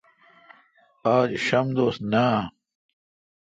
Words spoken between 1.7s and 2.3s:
دوس نہ۔